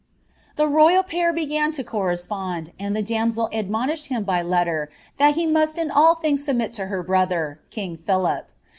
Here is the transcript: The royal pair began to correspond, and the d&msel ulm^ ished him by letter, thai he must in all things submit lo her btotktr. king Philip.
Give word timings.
The 0.55 0.65
royal 0.67 1.03
pair 1.03 1.31
began 1.31 1.71
to 1.73 1.83
correspond, 1.83 2.71
and 2.79 2.95
the 2.95 3.03
d&msel 3.03 3.51
ulm^ 3.53 3.69
ished 3.69 4.07
him 4.07 4.23
by 4.23 4.41
letter, 4.41 4.89
thai 5.15 5.29
he 5.29 5.45
must 5.45 5.77
in 5.77 5.91
all 5.91 6.15
things 6.15 6.43
submit 6.43 6.79
lo 6.79 6.87
her 6.87 7.03
btotktr. 7.03 7.57
king 7.69 7.97
Philip. 7.97 8.49